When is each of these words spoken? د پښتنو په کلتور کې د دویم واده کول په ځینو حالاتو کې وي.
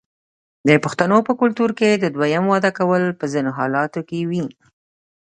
د 0.67 0.69
پښتنو 0.83 1.17
په 1.27 1.33
کلتور 1.41 1.69
کې 1.79 1.89
د 1.97 2.05
دویم 2.15 2.43
واده 2.51 2.71
کول 2.79 3.03
په 3.19 3.25
ځینو 3.33 3.51
حالاتو 3.57 4.01
کې 4.09 4.19
وي. 4.29 4.45